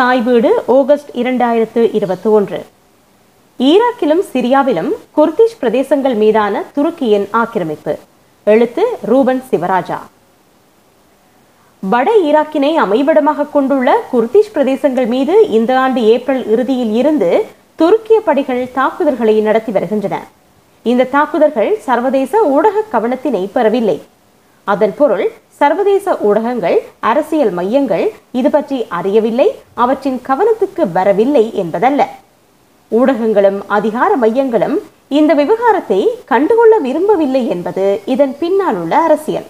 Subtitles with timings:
[0.00, 2.66] தாய் வீடு ஆகஸ்ட் இரண்டாயிரத்து இருபத்தி ஒன்று
[3.58, 7.98] ஈராக்கிலும் சிரியாவிலும் குர்திஷ் பிரதேசங்கள் மீதான துருக்கியின் ஆக்கிரமிப்பு.
[8.44, 9.98] எழுத்து ரூபன் சிவராஜா.
[11.80, 17.46] வட ஈராக்கினை அமைவிடமாக கொண்டுள்ள குர்திஷ் பிரதேசங்கள் மீது இந்த ஆண்டு ஏப்ரல் இறுதியில் இருந்து
[17.78, 20.26] துருக்கிய படைகள் தாக்குதல்களை நடத்தி வருகின்றன.
[20.82, 24.02] இந்த தாக்குதல்கள் சர்வதேச ஊடக கவனத்தினை பெறவில்லை.
[24.72, 25.26] அதன் பொருள்
[25.60, 26.76] சர்வதேச ஊடகங்கள்
[27.10, 28.04] அரசியல் மையங்கள்
[28.40, 29.48] இது பற்றி அறியவில்லை
[29.82, 32.00] அவற்றின் கவனத்துக்கு வரவில்லை என்பதல்ல.
[32.92, 34.76] ஊடகங்களும் அதிகார மையங்களும்
[35.18, 39.48] இந்த விவகாரத்தை கண்டுகொள்ள விரும்பவில்லை என்பது இதன் பின்னால் உள்ள அரசியல்.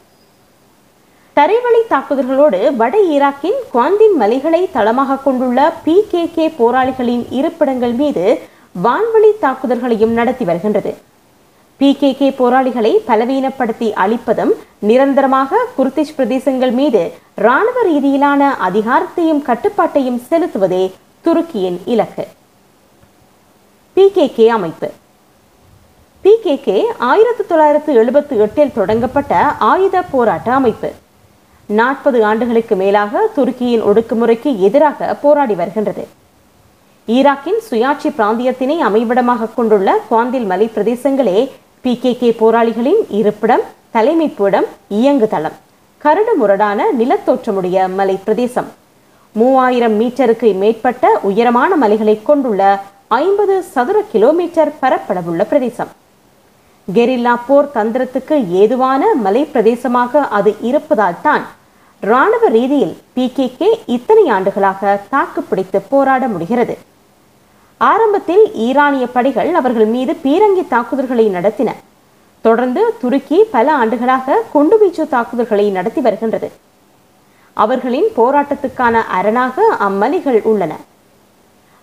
[1.36, 8.24] தரைவழி தாக்குதல்களோடு வட ஈராக்கின் குவாந்தின் மலைகளை தளமாக கொண்டுள்ள பி கே கே போராளிகளின் இருப்பிடங்கள் மீது
[8.84, 10.92] வான்வழி தாக்குதல்களையும் நடத்தி வருகின்றது.
[11.80, 20.92] பிகேகே போராளிகளை பலவீனப்படுத்தி அழிப்பதும் நிரந்தரமாக குர்திஷ் பிரதேசங்கள் மீது இராணுவ ரீதியிலான அதிகாரத்தையும் கட்டுப்பாட்டையும் செலுத்துவதே
[21.24, 22.26] துருக்கியின் இலக்கு.
[23.96, 24.90] பிகேகே அமைப்பு.
[26.24, 30.92] பிகேகே ஆயிரத்தி தொள்ளாயிரத்து எழுபத்தி எட்டில் தொடங்கப்பட்ட ஆயுத போராட்ட அமைப்பு.
[31.66, 36.06] நாற்பது ஆண்டுகளுக்கு மேலாக துருக்கியின் ஒடுக்குமுறைக்கு எதிராக போராடி வருகின்றது.
[37.08, 41.50] ஈராக்கின் சுயாட்சி பிராந்தியத்தினை அமைவிடமாக கொண்டுள்ள குவாந்தில் மலை பிரதேசங்களே
[41.84, 43.62] பிகேகே போராளிகளின் இருப்பிடம்
[43.94, 45.54] தலைமைப்பிடம் இயங்குதளம்.
[46.02, 48.68] கரடு முரடான நிலத்தோற்றமுடைய மலை பிரதேசம்
[49.34, 52.62] மூவாயிரம் மீட்டருக்கு மேற்பட்ட உயரமான மலைகளை கொண்டுள்ள
[53.20, 55.90] ஐம்பது சதுர கிலோமீட்டர் பரப்பளவுள்ள பிரதேசம்.
[56.88, 61.46] கெரில்லா போர் தந்திரத்துக்கு ஏதுவான மலை பிரதேசமாக அது இருப்பதால் தான்
[62.02, 66.76] இராணுவ ரீதியில் பிகேகே இத்தனை ஆண்டுகளாக தாக்குப்பிடித்து போராட முடிகிறது.
[67.88, 71.70] ஆரம்பத்தில் ஈரானிய படைகள் அவர்கள் மீது பீரங்கி தாக்குதல்களை நடத்தின.
[72.40, 76.48] தொடர்ந்து துருக்கி பல ஆண்டுகளாக குண்டுவீச்சு தாக்குதல்களை நடத்தி வருகின்றது.
[77.52, 80.72] அவர்களின் போராட்டத்துக்கான அரணாக அம்மலிகள் உள்ளன.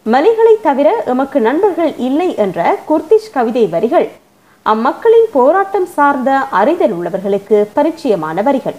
[0.06, 4.08] மலிகளை தவிர எமக்கு நண்பர்கள் இல்லை என்ற குர்திஷ் கவிதை வரிகள்
[4.66, 8.78] அம்மக்களின் போராட்டம் சார்ந்த அறிதல் உள்ளவர்களுக்கு பரிச்சயமான வரிகள்.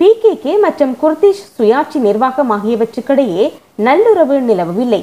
[0.00, 5.02] பிகேகே மற்றும் குர்திஷ் சுயாட்சி நிர்வாகம் ஆகியவற்றுக்கிடையே நல்லுறவு நிலவவில்லை.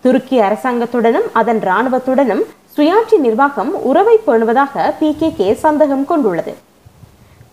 [0.00, 2.42] துருக்கி அரசாங்கத்துடனும் அதன் இராணுவத்துடனும்
[2.76, 6.54] சுயாட்சி நிர்வாகம் உறவை பேணுவதாக பி கே கே சந்தேகம் கொண்டுள்ளது.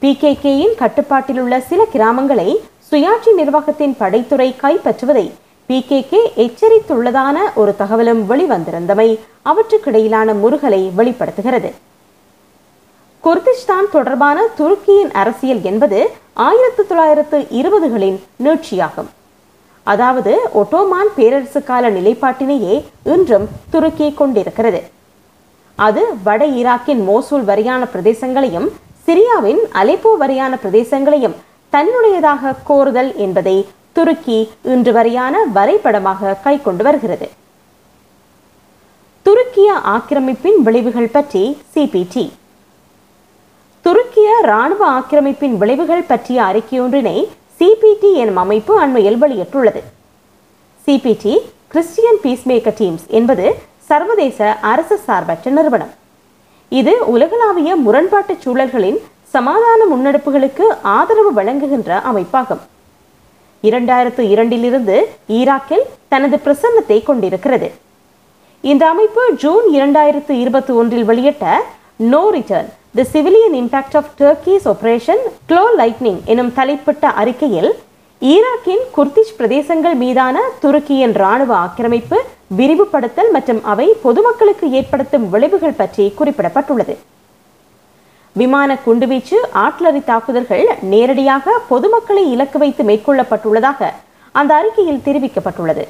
[0.01, 2.55] பிகேகேயின் கட்டுப்பாட்டில் உள்ள சில கிராமங்களை
[2.91, 5.31] சுயாட்சி நிர்வாகத்தின் படைத்துறை கைப்பற்றுவதை
[5.65, 11.73] பி கே கே எச்சரித்துள்ளதான ஒரு தகவலும் வெளிவந்திருந்தமை அவற்றுக்கிடையிலான முருகலை வெளிப்படுத்துகிறது.
[13.23, 19.09] குர்திஷ்தான் தொடர்பான துருக்கியின் அரசியல் என்பது ஆயிரத்து தொள்ளாயிரத்து இருபதுகளின் நீட்சியாகும்.
[19.87, 24.81] அதாவது ஒட்டோமான் பேரரசு கால நிலைப்பாட்டினையே இன்றும் துருக்கி கொண்டிருக்கிறது
[25.77, 28.67] அது வட ஈராக்கின் மோசூல் வரையான பிரதேசங்களையும்
[29.07, 31.35] சிரியாவின் அலைப்போ வரையான பிரதேசங்களையும்
[31.73, 33.57] தன்னுடையதாக கோருதல் என்பதை
[33.93, 37.27] துருக்கி இன்று வரையான வரைபடமாக கைக்கொண்டு வருகிறது.
[39.25, 41.43] துருக்கிய ஆக்கிரமிப்பின் விளைவுகள் பற்றி
[41.75, 42.25] சிபிடி
[43.85, 47.17] துருக்கிய இராணுவ ஆக்கிரமிப்பின் விளைவுகள் பற்றிய அறிக்கையொன்றினை
[47.59, 49.81] சிபிடி எனும் அமைப்பு அண்மையில் வெளியிட்டுள்ளது
[50.85, 51.33] சிபிடி
[51.73, 53.45] கிறிஸ்டியன் பீஸ்மேக்கர் டீம்ஸ் என்பது
[53.89, 54.39] சர்வதேச
[54.71, 55.93] அரசு சார்பற்ற நிறுவனம்.
[56.79, 58.99] இது உலகளாவிய முரண்பாட்டு சூழல்களின்
[59.35, 60.65] சமாதான முன்னெடுப்புகளுக்கு
[60.97, 62.63] ஆதரவு வழங்குகின்ற அமைப்பாகும்.
[63.63, 64.95] இரண்டாயிரத்து இரண்டிலிருந்து
[65.39, 67.69] ஈராக்கில் தனது பிரசன்னத்தை கொண்டிருக்கிறது.
[68.63, 71.45] இந்த அமைப்பு ஜூன் இரண்டாயிரத்து இருபத்தி ஒன்றில் வெளியிட்ட
[72.11, 75.19] no return the civilian impact of Turkish operation
[75.49, 77.67] claw lightning எனும் தலைப்பிட்ட அறிக்கையில்
[78.21, 82.17] ஈராக்கின் குர்திஷ் பிரதேசங்கள் மீதான துருக்கியின் ராணுவ ஆக்கிரமிப்பு
[82.59, 86.95] விரிவுபடுத்தல் மற்றும் அவை பொதுமக்களுக்கு ஏற்படுத்தும் விளைவுகள் பற்றி குறிப்பிடப்பட்டுள்ளது.
[88.35, 93.91] விமான குண்டுவீச்சு ஆட்லரி தாக்குதல்கள் நேரடியாக பொதுமக்களை இலக்கு வைத்து மேற்கொள்ளப்பட்டுள்ளதாக
[94.31, 95.85] அந்த அறிக்கையில் தெரிவிக்கப்பட்டுள்ளது.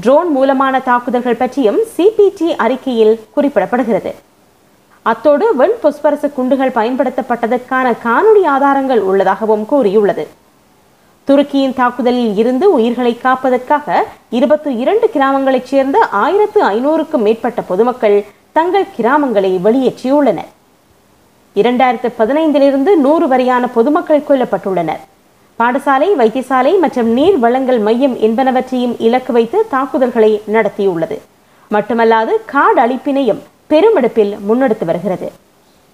[0.00, 4.12] ட்ரோன் மூலமான தாக்குதல்கள் பற்றியும் சிபிடி அறிக்கையில் குறிப்பிடப்படுகிறது.
[5.10, 10.24] அத்தோடு வெண் பொஸ்பரச குண்டுகள் பயன்படுத்தப்பட்டதற்கான காணொலி ஆதாரங்கள் உள்ளதாகவும் கூறியுள்ளது.
[11.28, 13.96] துருக்கியின் தாக்குதலில் இருந்து உயிர்களை காப்பதற்காக
[14.38, 18.18] இருபத்தி இரண்டு கிராமங்களைச் சேர்ந்த ஆயிரத்து ஐநூறுக்கும் மேற்பட்ட பொதுமக்கள்
[18.52, 20.50] தங்கள் கிராமங்களை வெளியேற்றியுள்ளனர்.
[21.60, 25.02] இரண்டாயிரத்து பதினைந்திலிருந்து நூறு வரையான பொதுமக்கள் கொல்லப்பட்டுள்ளனர்.
[25.58, 31.18] பாடசாலை வைத்தியசாலை மற்றும் நீர் வளங்கள் மையம் என்பனவற்றையும் இலக்கு வைத்து தாக்குதல்களை நடத்தியுள்ளது.
[31.70, 33.40] மட்டுமல்லாது காடு அழிப்பினையும்
[33.70, 35.28] பெருமெடுப்பில் முன்னெடுத்து வருகிறது.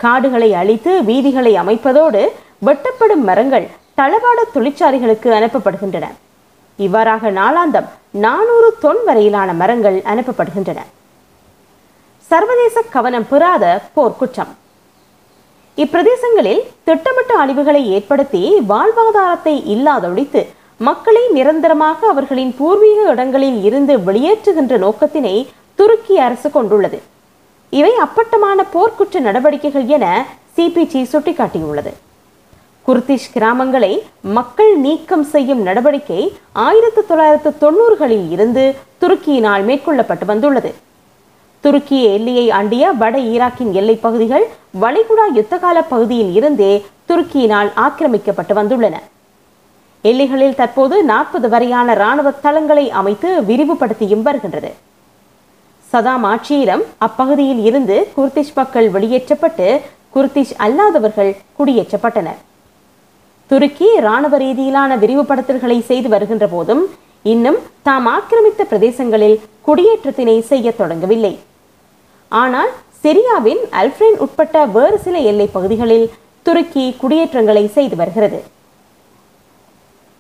[0.01, 2.23] காடுகளை அழித்து வீதிகளை அமைப்பதோடு
[2.67, 3.67] வெட்டப்படும் மரங்கள்
[3.99, 6.07] தளவாட தொழிற்சாலைகளுக்கு அனுப்பப்படுகின்றன.
[6.77, 7.89] இவ்வாறாக நாளாந்தம்
[8.25, 10.81] நானூறு தொன் வரையிலான மரங்கள் அனுப்பப்படுகின்றன.
[12.31, 13.65] சர்வதேச கவனம் பெறாத
[13.97, 14.53] போர்க்குற்றம்.
[15.83, 18.43] இப்பிரதேசங்களில் திட்டமிட்ட அழிவுகளை ஏற்படுத்தி
[18.73, 20.43] வாழ்வாதாரத்தை இல்லாதொழித்து
[20.89, 25.37] மக்களை நிரந்தரமாக அவர்களின் பூர்வீக இடங்களில் இருந்து வெளியேற்றுகின்ற நோக்கத்தினை
[25.75, 26.99] துருக்கி அரசு கொண்டுள்ளது.
[27.75, 30.27] இவை அப்பட்டமான போர்க்குற்ற நடவடிக்கைகள் என
[30.57, 31.93] சிபிஜி சுட்டிக்காட்டியுள்ளது.
[32.87, 40.75] குர்திஷ் கிராமங்களை மக்கள் நீக்கம் செய்யும் நடவடிக்கை ஆயிரத்தி தொள்ளாயிரத்து தொண்ணூறுகளில் இருந்து துருக்கியினால் மேற்கொள்ளப்பட்டு வந்துள்ளது.
[41.63, 44.49] துருக்கிய எல்லையை ஆண்டிய வட ஈராக்கின் எல்லைப் பகுதிகள்
[44.81, 48.95] வளைகுடா யுத்தகால பகுதியில் இருந்தே துருக்கியினால் ஆக்கிரமிக்கப்பட்டு வந்துள்ளன.
[50.03, 54.75] எல்லைகளில் தற்போது நாற்பது வரையான இராணுவ தளங்களை அமைத்து விரிவுபடுத்தியும் வருகின்றது.
[55.95, 59.67] சதாம் ஆட்சியிடம் அப்பகுதியில் இருந்து குர்திஷ் மக்கள் வெளியேற்றப்பட்டு
[60.15, 62.41] குர்திஷ் அல்லாதவர்கள் குடியேற்றப்பட்டனர்.
[63.51, 66.83] துருக்கி இராணுவ ரீதியிலான விரிவுபடுத்தல்களை செய்து வருகின்ற போதும்
[67.33, 69.37] இன்னும் தாம் ஆக்கிரமித்த பிரதேசங்களில்
[69.67, 71.33] குடியேற்றத்தினை செய்ய தொடங்கவில்லை.
[72.29, 76.07] ஆனால் சிரியாவின் அல்ஃப்ரைன் உட்பட்ட வேறு சில எல்லை பகுதிகளில்
[76.43, 78.41] துருக்கி குடியேற்றங்களை செய்து வருகிறது.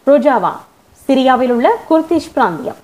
[0.06, 0.54] ரோஜாவா
[1.08, 2.80] சிரியாவில் உள்ள குர்திஷ் பிராந்தியம்.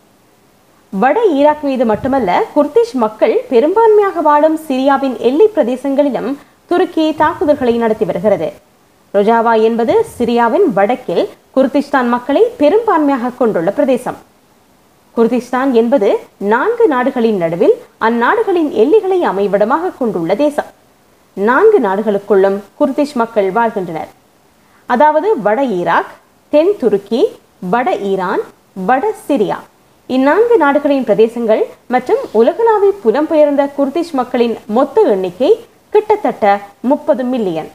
[0.93, 8.49] வட ஈராக் மீது மட்டுமல்ல குர்திஷ் மக்கள் பெரும்பான்மையாக வாழும் சிரியாவின் எல்லை பிரதேசங்களிலும் துருக்கி தாக்குதல்களை நடத்தி வருகிறது.
[9.15, 14.19] ரொஜாவா என்பது சிரியாவின் வடக்கில் குர்திஷ்தான் மக்களை பெரும்பான்மையாக கொண்டுள்ள பிரதேசம்.
[15.17, 20.71] குர்திஷ்தான் என்பது நான்கு நாடுகளின் நடுவில் அந்நாடுகளின் எல்லைகளை அமைவிடமாக கொண்டுள்ள தேசம்.
[21.35, 24.09] நான்கு நாடுகளுக்குள்ளும் குர்திஷ் மக்கள் வாழ்கின்றனர்.
[24.87, 26.15] அதாவது வட ஈராக்
[26.49, 27.25] தென் துருக்கி
[27.61, 28.41] வட ஈரான்
[28.87, 29.59] வட சிரியா.
[30.15, 35.51] இந்நான்கு நாடுகளின் பிரதேசங்கள் மற்றும் உலகளாவிய புலம்பெயர்ந்த குர்திஷ் மக்களின் மொத்த எண்ணிக்கை
[35.91, 37.71] கிட்டத்தட்ட முப்பது மில்லியன்.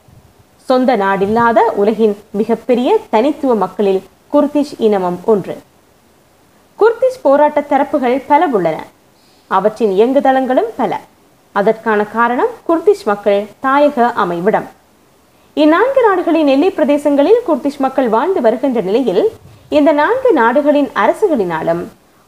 [0.66, 4.02] சொந்த நாடில்லாத உலகின் மிகப்பெரிய தனித்துவ மக்களில்
[4.34, 5.58] குர்திஷ் இனமும் ஒன்று.
[6.80, 8.86] குர்திஷ் போராட்ட தரப்புகள் பல உள்ளன.
[9.48, 11.00] அவற்றின் இயங்குதளங்களும் பல.
[11.52, 14.70] அதற்கான காரணம் குர்திஷ் மக்கள் தாயக அமைவிடம்.
[15.54, 19.32] இந்நான்கு நாடுகளின் எல்லை பிரதேசங்களில் குர்திஷ் மக்கள் வாழ்ந்து வருகின்ற நிலையில்
[19.70, 21.84] இந்த நான்கு நாடுகளின் அரசுகளினாலும்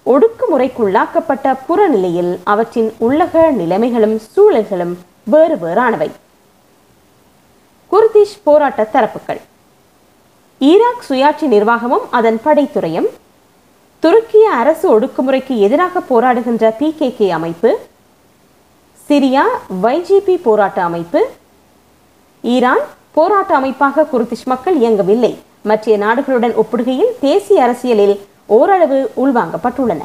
[0.07, 4.94] ஒடுக்குமுறைக்குள்ளாக்கப்பட்ட புறநிலையில் அவற்றின் உள்ளக நிலைமைகளும் சூழல்களும்
[5.24, 6.09] வேறு வேறானவை.
[7.92, 9.42] குர்திஷ் போராட்ட தரப்புகள்.
[10.59, 13.07] ஈராக் சுயாட்சி நிர்வாகமும் அதன் படைத்துறையும்
[14.01, 17.80] துருக்கிய அரசு ஒடுக்குமுறைக்கு எதிராக போராடுகின்ற பிகேகே அமைப்பு
[19.07, 19.44] சிரியா
[19.83, 21.30] வைஜிபி போராட்ட அமைப்பு
[22.42, 25.38] ஈரான் போராட்ட அமைப்பாக குர்திஷ் மக்கள் இயங்கவில்லை.
[25.62, 30.04] மற்ற நாடுகளுடன் ஒப்பிடுகையில் தேசிய அரசியலில் ஓரளவு உள்வாங்கப்பட்டுள்ளன.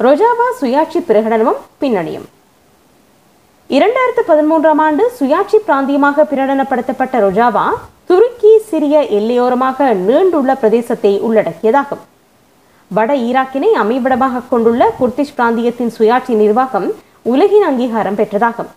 [0.00, 2.28] ரொஜாவா சுயாட்சி பிரகடனமும் பின்னணியும்.
[3.70, 7.64] இரண்டாயிரத்து பதிமூன்றாம் ஆண்டு சுயாட்சி பிராந்தியமாக பிரகடனப்படுத்தப்பட்ட ரொஜாவா
[8.04, 12.02] துருக்கி சிரிய எல்லையோரமாக நீண்டுள்ள பிரதேசத்தை உள்ளடக்கியதாகும்.
[12.88, 16.88] வட ஈராக்கினை அமைவிடமாக கொண்டுள்ள குர்திஷ் பிராந்தியத்தின் சுயாட்சி நிர்வாகம்
[17.22, 18.70] உலகின் அங்கீகாரம் பெற்றதாகும்.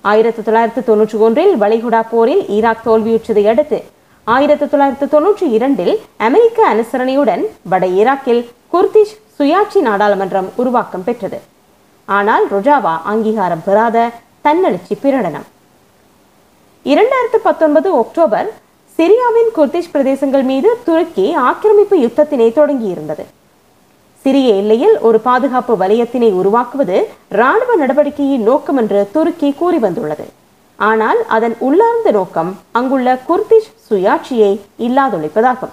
[0.00, 3.78] ஆயிரத்தி தொள்ளாயிரத்து தொன்னூற்றி ஒன்றில் வளைகுடா போரில் ஈராக் தோல்வியுற்றதை அடுத்து
[4.26, 5.94] ஆயிரத்தி தொள்ளாயிரத்தி தொன்னூற்றி இரண்டில்
[6.26, 11.38] அமெரிக்க அனுசரணையுடன் வட ஈராக்கில் குர்திஷ் சுயாட்சி நாடாளுமன்றம் உருவாக்கம் பெற்றது.
[12.08, 14.06] ஆனால் ரொஜாவா அங்கீகாரம் பெறாத
[14.46, 15.46] தன்னெழுச்சி பிரகடனம்.
[16.86, 18.48] இரண்டாயிரத்து பத்தொன்பது அக்டோபர்
[18.98, 23.24] சிரியாவின் குர்திஷ் பிரதேசங்கள் மீது துருக்கி ஆக்கிரமிப்பு யுத்தத்தினை தொடங்கியிருந்தது.
[24.24, 26.96] சிறிய எல்லையில் ஒரு பாதுகாப்பு வலயத்தினை உருவாக்குவது
[27.38, 30.26] இராணுவ நடவடிக்கையின் நோக்கம் என்று துருக்கி கூறி வந்துள்ளது
[30.88, 34.52] ஆனால் அதன் உள்ளார்ந்த நோக்கம் அங்குள்ள குர்திஷ் சுயாட்சியை
[34.86, 35.72] இல்லாதொழிப்பதாகும்.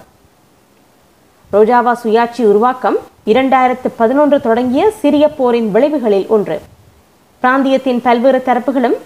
[1.52, 2.98] ரோஜாவா சுயாட்சி உருவாக்கம்
[3.32, 6.56] இரண்டாயிரத்து பதினொன்று தொடங்கிய சிரிய போரின் விளைவுகளில் ஒன்று.
[7.42, 8.96] பிராந்தியத்தின் பல்வேறு தரப்புகளும்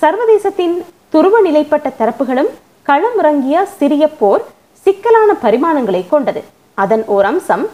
[0.00, 0.76] சர்வதேசத்தின்
[1.08, 2.50] துருவ நிலைப்பட்ட தரப்புகளும்
[2.88, 4.44] களமிறங்கிய சிரிய போர்
[4.86, 6.42] சிக்கலான பரிமாணங்களை கொண்டது.
[6.74, 7.64] அதன் ஓர் அம்சம்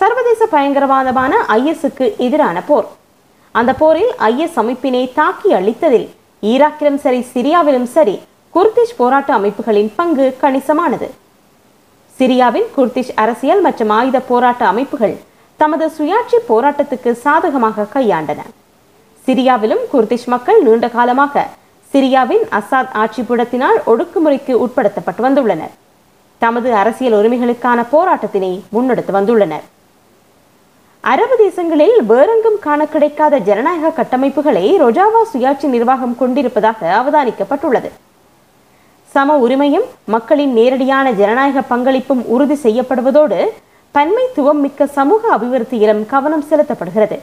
[0.00, 2.88] சர்வதேச பயங்கரவாதமான ஐஎஸ்க்கு எதிரான போர்.
[3.52, 6.08] அந்த போரில் ஐஎஸ் அமைப்பினை தாக்கி அளித்ததில்
[6.50, 8.14] ஈராக்கிலும் சரி சிரியாவிலும் சரி
[8.54, 11.08] குர்திஷ் போராட்ட அமைப்புகளின் பங்கு கணிசமானது.
[12.18, 15.14] சிரியாவின் குர்திஷ் அரசியல் மற்றும் ஆயுத போராட்ட அமைப்புகள்
[15.56, 18.40] தமது சுயாட்சி போராட்டத்துக்கு சாதகமாக கையாண்டன.
[19.26, 21.46] சிரியாவிலும் குர்திஷ் மக்கள் நீண்ட காலமாக
[21.92, 25.72] சிரியாவின் அசாத் ஆட்சிப்புடத்தினால் ஒடுக்குமுறைக்கு உட்படுத்தப்பட்டு வந்துள்ளனர்.
[26.38, 29.66] தமது அரசியல் உரிமைகளுக்கான போராட்டத்தினை முன்னெடுத்து வந்துள்ளனர்.
[31.10, 37.88] அரபு தேசங்களில் வேறெங்கும் காண கிடைக்காத ஜனநாயக கட்டமைப்புகளை ரொஜாவா சுயாட்சி நிர்வாகம் கொண்டிருப்பதாக அவதானிக்கப்பட்டுள்ளது.
[39.12, 43.38] சம உரிமையும் மக்களின் நேரடியான ஜனநாயக பங்களிப்பும் உறுதி செய்யப்படுவதோடு
[43.94, 47.18] பன்மைத்துவம் மிக்க சமூக அபிவிருத்தியிலும் கவனம் செலுத்தப்படுகிறது.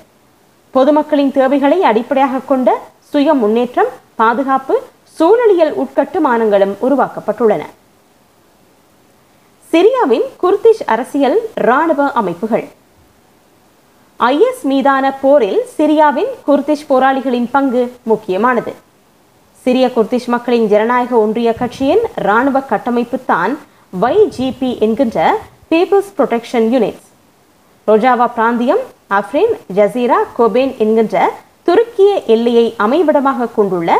[0.73, 2.77] பொதுமக்களின் தேவைகளை அடிப்படையாக கொண்ட
[3.11, 4.77] சுய முன்னேற்றம் பாதுகாப்பு
[5.19, 7.63] சூழலியல் உட்கட்டுமானங்களும் உருவாக்கப்பட்டுள்ளன.
[9.71, 12.67] சிரியாவின் குர்திஷ் அரசியல் இராணுவ அமைப்புகள்.
[14.27, 18.71] ஐஎஸ் மீதான போரில் சிரியாவின் குர்திஷ் போராளிகளின் பங்கு முக்கியமானது.
[19.63, 23.53] சிரிய குர்திஷ் மக்களின் ஜனநாயக ஒன்றிய கட்சியின் இராணுவ கட்டமைப்பு தான்
[24.01, 25.19] வைஜிபி என்கின்ற
[25.69, 27.05] பீப்புள்ஸ் புரொடெக்ஷன் யூனிட்ஸ்
[27.87, 28.81] ரோஜாவா பிராந்தியம்
[29.19, 31.21] அஃப்ரின் ஜசீரா கோபேன் என்கின்ற
[31.69, 33.95] துருக்கிய எல்லையை அமைவிடமாக கொண்டுள்ள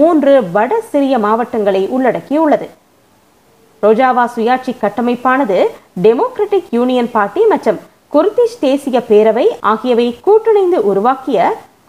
[0.00, 2.68] மூன்று வட சிறிய மாவட்டங்களை உள்ளடக்கியுள்ளது.
[3.82, 5.58] ரோஜாவா சுயாட்சி கட்டமைப்பானது
[6.06, 7.80] டெமோக்ராட்டிக் யூனியன் பார்ட்டி மற்றும்
[8.14, 11.38] குர்திஷ் தேசிய பேரவை ஆகியவை கூட்டிணைந்து உருவாக்கிய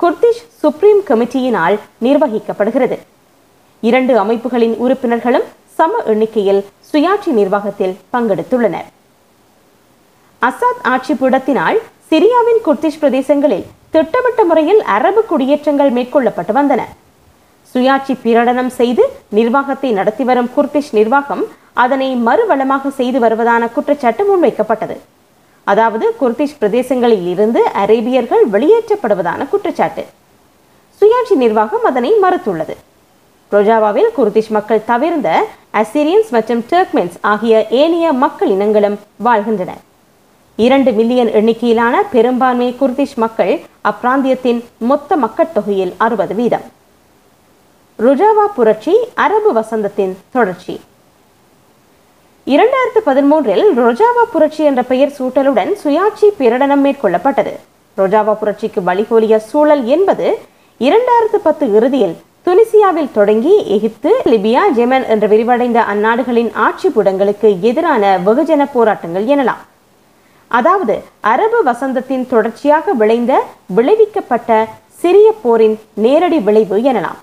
[0.01, 2.97] குர்திஷ் சுப்ரீம் கமிட்டியினால் நிர்வகிக்கப்படுகிறது.
[3.89, 5.45] இரண்டு அமைப்புகளின் உறுப்பினர்களும்
[5.77, 8.87] சம எண்ணிக்கையில் சுயாட்சி நிர்வாகத்தில் பங்கெடுத்துள்ளனர்.
[10.41, 11.79] அசாத் ஆட்சி புடத்தினால்
[12.09, 13.65] சிரியாவின் குர்திஷ் பிரதேசங்களில்
[13.95, 16.81] திட்டமிட்ட முறையில் அரபு குடியேற்றங்கள் மேற்கொள்ளப்பட்டு வந்தன.
[17.73, 19.03] சுயாட்சி பிரகடனம் செய்து
[19.39, 21.43] நிர்வாகத்தை நடத்தி வரும் குர்திஷ் நிர்வாகம்
[21.85, 24.97] அதனை மறுவளமாக செய்து வருவதான குற்றச்சாட்டு முன்வைக்கப்பட்டது.
[25.71, 30.03] அதாவது குர்திஷ் பிரதேசங்களில் இருந்து அரேபியர்கள் வெளியேற்றப்படுவதான குற்றச்சாட்டு.
[30.99, 32.75] சுயாட்சி நிர்வாகம் அதனை மறுத்துள்ளது.
[33.53, 35.29] ரோஜாவாவில் குர்திஷ் மக்கள் தவிர்ந்த
[35.81, 39.83] அசிரியன்ஸ் மற்றும் டர்க்மென்ஸ் ஆகிய ஏனைய மக்கள் இனங்களும் வாழ்கின்றனர்
[40.55, 43.53] இரண்டு மில்லியன் எண்ணிக்கையிலான பெரும்பான்மை குர்திஷ் மக்கள்
[43.89, 44.59] அப்பிராந்தியத்தின்
[44.91, 46.65] மொத்த மக்கட்தொகையில் அறுபது வீதம்.
[47.99, 48.95] ருஜாவா புரட்சி
[49.25, 50.75] அரபு வசந்தத்தின் தொடர்ச்சி.
[52.53, 57.53] இரண்டாயிரத்து பதிமூன்றில் ரோஜாவா புரட்சி என்ற பெயர் சூட்டலுடன் சுயாட்சி பிரடனம் மேற்கொள்ளப்பட்டது.
[57.97, 60.27] ரோஜாவா புரட்சிக்கு வழிகோலிய சூழல் என்பது
[60.81, 62.13] இரண்டாயிரத்து பத்து இறுதியில்
[62.47, 69.63] துனிசியாவில் தொடங்கி எகிப்து லிபியா ஜெமன் என்ற விரிவடைந்த அந்நாடுகளின் ஆட்சி புடங்களுக்கு எதிரான வெகுஜன போராட்டங்கள் எனலாம்.
[70.51, 70.97] அதாவது
[71.33, 73.43] அரபு வசந்தத்தின் தொடர்ச்சியாக விளைந்த
[73.77, 74.63] விளைவிக்கப்பட்ட
[75.01, 77.19] சிறிய போரின் நேரடி விளைவு எனலாம்.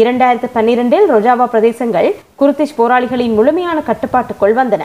[0.00, 2.08] இரண்டாயிரத்து பன்னிரெண்டில் ரோஜாவா பிரதேசங்கள்
[2.40, 4.82] குர்திஷ் போராளிகளின் முழுமையான கட்டுப்பாட்டுக்குள் வந்தன.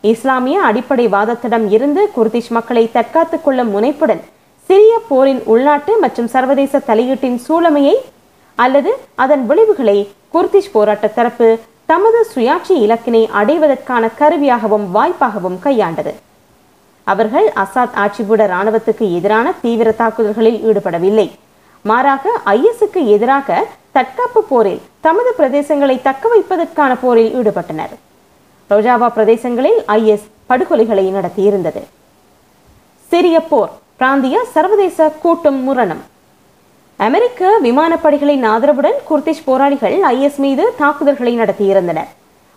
[0.00, 4.20] இஸ்லாமிய அடிப்படை வாதத்திடம் இருந்து குர்திஷ் மக்களை தற்காத்துக் கொள்ளும் முனைப்புடன்
[4.68, 7.94] சிறிய போரின் உள்நாட்டு மற்றும் சர்வதேச தலையீட்டின் சூழமையை
[8.58, 9.96] அல்லது அதன் விளைவுகளை
[10.34, 11.48] குர்திஷ் போராட்ட தரப்பு
[11.92, 16.12] தமது சுயாட்சி இலக்கினை அடைவதற்கான கருவியாகவும் வாய்ப்பாகவும் கையாண்டது.
[17.06, 21.26] அவர்கள் அசாத் ஆட்சிபூட இராணுவத்துக்கு எதிரான தீவிர தாக்குதல்களில் ஈடுபடவில்லை.
[21.84, 23.48] மாறாக ஐஎஸ்க்கு எதிராக
[23.96, 27.92] தற்காப்பு போரில் தமது பிரதேசங்களை தக்க வைப்பதற்கான போரில் ஈடுபட்டனர்.
[28.70, 31.82] ரோஜாவா பிரதேசங்களில் ஐஎஸ் படுகொலைகளை நடத்தியிருந்தது.
[33.10, 36.02] சிரிய போர் பிராந்திய சர்வதேச கூட்டும் முரணம்.
[36.96, 42.10] அமெரிக்க விமானப்படைகளின் ஆதரவுடன் குர்திஷ் போராளிகள் ஐஎஸ் மீது தாக்குதல்களை நடத்தியிருந்தனர்.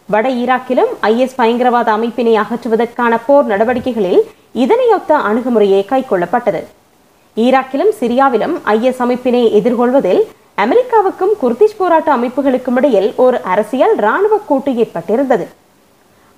[0.10, 4.22] வட ஈராக்கிலும் ஐஎஸ் பயங்கரவாத அமைப்பினை அகற்றுவதற்கான போர் நடவடிக்கைகளில்
[4.64, 6.62] இதனையொத்த அணுகுமுறையே கைக்கொள்ளப்பட்டது.
[7.46, 10.22] ஈராக்கிலும் சிரியாவிலும் ஐஎஸ் அமைப்பினை எதிர்கொள்வதில்
[10.62, 15.46] அமெரிக்காவுக்கும் குர்திஷ் போராட்ட அமைப்புகளுக்கும் இடையில் ஒரு அரசியல் இராணுவ கூட்டு ஏற்பட்டிருந்தது.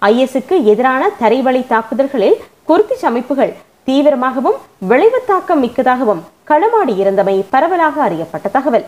[0.02, 3.54] ஐஎஸ்க்கு எதிரான தரைவழி தாக்குதல்களில் குர்திஷ் அமைப்புகள்
[3.86, 8.86] தீவிரமாகவும் விளைவு தாக்கம் மிக்கதாகவும் களமாடி இருந்தமை பரவலாக அறியப்பட்ட தகவல்.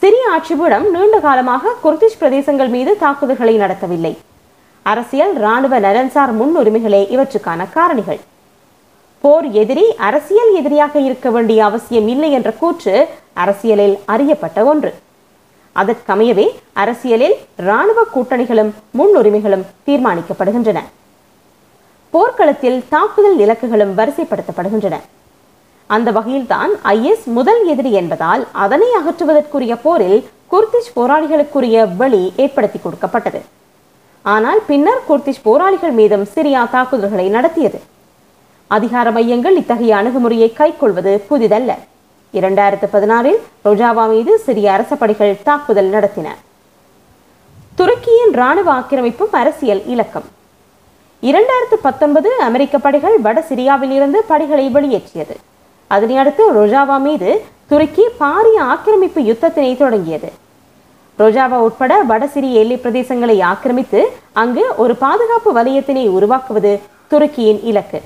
[0.00, 4.16] சிரிய ஆட்சிபீடம் நீண்ட காலமாக குர்திஷ் பிரதேசங்கள் மீது தாக்குதல்களை நடத்தவில்லை.
[4.82, 8.20] அரசியல் இராணுவ நலன்சார் முன்னுரிமைகளே இவற்றுக்கான காரணிகள்.
[9.24, 14.94] போர் எதிரி அரசியல் எதிரியாக இருக்க வேண்டிய அவசியம் இல்லை என்ற கூற்று அரசியலில் அறியப்பட்ட ஒன்று.
[15.76, 20.78] அதற்கமையவே அரசியலில் இராணுவ கூட்டணிகளும் முன்னுரிமைகளும் தீர்மானிக்கப்படுகின்றன.
[22.10, 24.96] போர்க்களத்தில் தாக்குதல் இலக்குகளும் வரிசைப்படுத்தப்படுகின்றன.
[25.86, 30.18] அந்த வகையில்தான் ஐஎஸ் முதல் எதிரி என்பதால் அதனை அகற்றுவதற்குரிய போரில்
[30.50, 33.42] குர்திஷ் போராளிகளுக்குரிய வழி ஏற்படுத்தி கொடுக்கப்பட்டது.
[34.22, 37.80] ஆனால் பின்னர் குர்திஷ் போராளிகள் மீதும் சிரியா தாக்குதல்களை நடத்தியது.
[38.74, 41.70] அதிகார மையங்கள் இத்தகைய அணுகுமுறையை கைக்கொள்வது புதிதல்ல.
[42.32, 46.28] இரண்டாயிரத்து பதினாறில் ரோஜாவா மீது சிறிய அரச படைகள் தாக்குதல் நடத்தின.
[47.78, 50.28] துருக்கியின் ராணுவ ஆக்கிரமிப்பும் அரசியல் இலக்கம்.
[51.22, 55.36] இரண்டாயிரத்து பத்தொன்பது அமெரிக்க படைகள் வட சிரியாவில் இருந்து படைகளை வெளியேற்றியது.
[55.90, 60.32] அதனையடுத்து ரோஜாவா மீது துருக்கி பாரிய ஆக்கிரமிப்பு யுத்தத்தினை தொடங்கியது.
[61.18, 68.00] ரோஜாவா உட்பட வட சிறிய எல்லை பிரதேசங்களை ஆக்கிரமித்து அங்கு ஒரு பாதுகாப்பு வலயத்தினை உருவாக்குவது துருக்கியின் இலக்கு.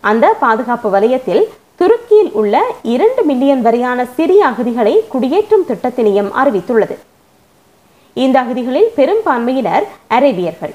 [0.00, 1.42] அந்த பாதுகாப்பு வலயத்தில்
[1.80, 2.54] துருக்கியில் உள்ள
[2.94, 6.96] இரண்டு மில்லியன் வரையான சிறிய அகதிகளை குடியேற்றும் திட்டத்தினையும் அறிவித்துள்ளது.
[8.16, 9.84] இந்த அகதிகளில் பெரும்பான்மையினர்
[10.16, 10.74] அரேபியர்கள்.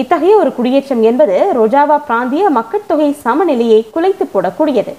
[0.00, 4.94] இத்தகைய ஒரு குடியேற்றம் என்பது ரோஜாவா பிராந்திய மக்கட்தொகை சமநிலையை குலைத்து போடக்கூடியது.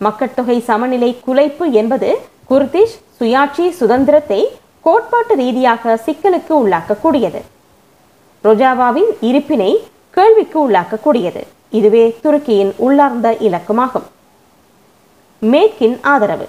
[0.00, 2.10] மக்கட்தொகை சமநிலை குலைப்பு என்பது
[2.50, 4.40] குர்திஷ் சுயாட்சி சுதந்திரத்தை
[4.80, 7.40] கோட்பாட்டு ரீதியாக சிக்கலுக்கு உள்ளாக்கக்கூடியது.
[8.44, 9.72] ரோஜாவாவின் இருப்பினை
[10.10, 11.42] கேள்விக்கு உள்ளாக்கக்கூடியது.
[11.70, 14.06] இதுவே துருக்கியின் உள்ளார்ந்த இலக்குமாகும்.
[15.42, 16.48] மேற்கின் ஆதரவு.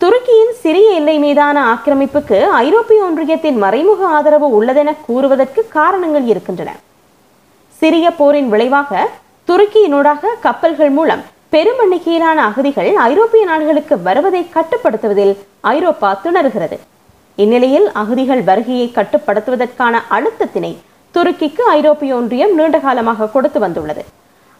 [0.00, 6.76] துருக்கியின் சிறிய எல்லை மீதான ஆக்கிரமிப்புக்கு ஐரோப்பிய ஒன்றியத்தின் மறைமுக ஆதரவு உள்ளதென கூறுவதற்கு காரணங்கள் இருக்கின்றன.
[7.68, 9.08] சிறிய போரின் விளைவாக
[9.46, 16.78] துருக்கியினூடாக கப்பல்கள் மூலம் பெரும் எண்ணிக்கையிலான அகதிகள் ஐரோப்பிய நாடுகளுக்கு வருவதை கட்டுப்படுத்துவதில் ஐரோப்பா திணறுகிறது.
[17.36, 20.76] இந்நிலையில் அகதிகள் வருகையை கட்டுப்படுத்துவதற்கான அழுத்தத்தினை
[21.14, 24.02] துருக்கிக்கு ஐரோப்பிய ஒன்றியம் நீண்ட காலமாக கொடுத்து வந்துள்ளது.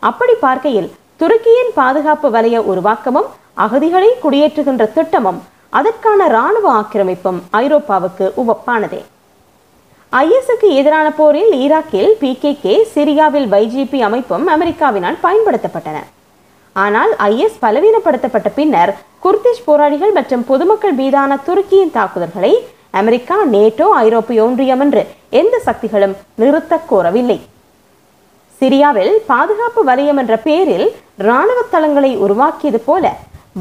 [0.03, 0.91] அப்படி பார்க்கையில்
[1.21, 3.29] துருக்கியின் பாதுகாப்பு வலய உருவாக்கமும்
[3.65, 5.41] அகதிகளை குடியேற்றுகின்ற திட்டமும்
[5.79, 9.01] அதற்கான இராணுவ ஆக்கிரமிப்பும் ஐரோப்பாவுக்கு உவப்பானதே.
[10.13, 15.99] ஐஎஸ்க்கு எதிரான போரில் ஈராக்கில் பிகேகே சிரியாவில் வைஜிபி அமைப்பும் அமெரிக்காவினால் பயன்படுத்தப்பட்டன.
[16.73, 18.93] ஆனால் ஐஎஸ் பலவீனப்படுத்தப்பட்ட பின்னர்
[19.25, 22.53] குர்திஷ் போராளிகள் மற்றும் பொதுமக்கள் மீதான துருக்கியின் தாக்குதல்களை
[23.01, 25.03] அமெரிக்கா நேட்டோ ஐரோப்பிய ஒன்றியம் என்று
[25.41, 27.39] எந்த சக்திகளும் நிறுத்த கோரவில்லை.
[28.59, 33.05] சிரியாவில் பாதுகாப்பு வலயம் என்ற பெயரில் இராணுவ தளங்களை உருவாக்கியது போல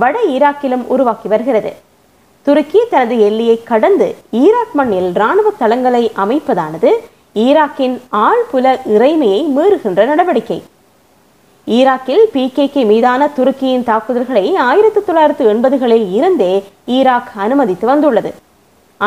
[0.02, 1.72] வட ஈராக்கிலும் உருவாக்கி வருகிறது.
[2.46, 4.08] துருக்கி தனது எல்லையை கடந்து
[4.42, 6.92] ஈராக் மண்ணில் இராணுவ தளங்களை அமைப்பதானது
[7.46, 7.96] ஈராக்கின்
[8.28, 10.60] ஆழ்புல இறைமையை மீறுகின்ற நடவடிக்கை.
[11.78, 16.54] ஈராக்கில் பிகேகே மீதான துருக்கியின் தாக்குதல்களை ஆயிரத்தி தொள்ளாயிரத்து எண்பதுகளில் இருந்தே
[16.98, 18.32] ஈராக் அனுமதித்து வந்துள்ளது.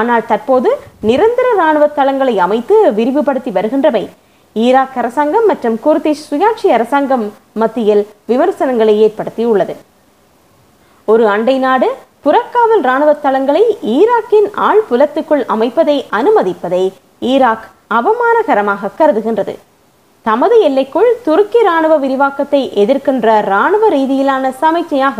[0.00, 0.70] ஆனால் தற்போது
[1.08, 4.04] நிரந்தர இராணுவ தளங்களை அமைத்து விரிவுபடுத்தி வருகின்றவை
[4.56, 7.26] ஈராக் அரசாங்கம் மற்றும் குர்திஷ் சுயாட்சி அரசாங்கம்
[7.62, 9.74] மத்தியில் விமர்சனங்களை ஏற்படுத்தியுள்ளது.
[11.08, 11.88] ஒரு அண்டை நாடு
[12.24, 13.62] புறக்காவல் இராணுவ தளங்களை
[13.96, 16.84] ஈராக்கின் ஆள் புலத்துக்குள் அமைப்பதை அனுமதிப்பதை
[17.32, 17.66] ஈராக்
[17.98, 19.54] அவமானகரமாக கருதுகின்றது.
[20.26, 25.18] தமது எல்லைக்குள் துருக்கி இராணுவ விரிவாக்கத்தை எதிர்க்கின்ற இராணுவ ரீதியிலான சமைச்சையாக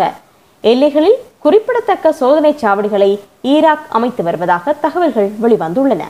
[0.71, 3.09] எல்லைகளில் குறிப்பிடத்தக்க சோதனை சாவடிகளை
[3.55, 6.03] ஈராக் அமைத்து வருவதாக தகவல்கள் வெளிவந்துள்ளன.